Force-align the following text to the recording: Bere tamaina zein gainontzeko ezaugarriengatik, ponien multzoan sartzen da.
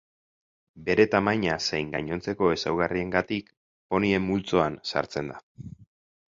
Bere 0.85 1.03
tamaina 1.15 1.57
zein 1.65 1.91
gainontzeko 1.95 2.49
ezaugarriengatik, 2.55 3.53
ponien 3.93 4.27
multzoan 4.31 4.81
sartzen 4.95 5.31
da. 5.35 5.39